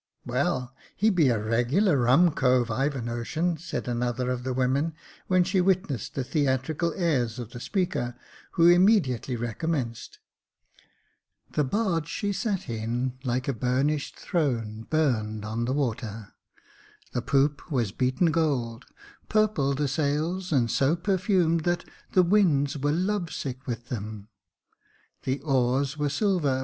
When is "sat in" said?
12.33-13.19